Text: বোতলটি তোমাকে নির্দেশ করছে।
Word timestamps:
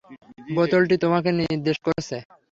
বোতলটি 0.55 0.95
তোমাকে 1.03 1.29
নির্দেশ 1.39 1.77
করছে। 1.85 2.15